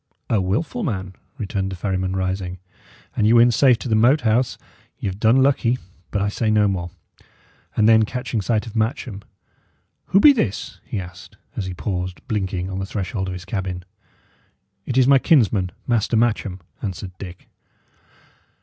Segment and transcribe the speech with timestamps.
[0.31, 2.57] "A wilful man!" returned the ferryman, rising.
[3.15, 4.57] "An ye win safe to the Moat House,
[4.97, 5.77] y' have done lucky;
[6.09, 6.89] but I say no more."
[7.77, 9.21] And then catching sight of Matcham,
[10.07, 13.85] "Who be this?" he asked, as he paused, blinking, on the threshold of his cabin.
[14.87, 17.47] "It is my kinsman, Master Matcham," answered Dick.